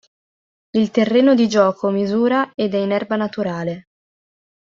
[0.71, 3.89] Il terreno di gioco misura ed è in erba naturale.